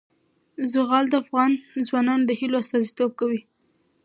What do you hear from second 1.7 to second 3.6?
ځوانانو د هیلو استازیتوب کوي.